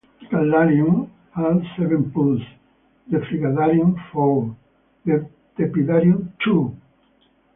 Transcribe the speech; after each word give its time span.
The 0.19 0.25
"caldarium" 0.29 1.11
had 1.35 1.61
seven 1.77 2.09
pools, 2.11 2.41
the 3.11 3.19
"frigidarium" 3.19 3.95
four, 4.11 4.57
the 5.05 5.29
"tepidarium" 5.55 6.29
two. 6.43 6.75